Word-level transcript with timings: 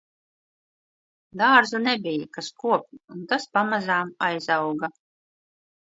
Dārzu 1.41 1.81
nebija, 1.83 2.29
kas 2.37 2.49
kopj 2.63 3.01
un 3.19 3.23
tas 3.35 3.49
pamazām 3.59 4.13
aizauga 4.29 4.95